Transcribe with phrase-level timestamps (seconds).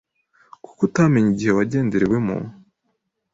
[0.63, 2.37] kuko utamenye igihe wagenderewemo.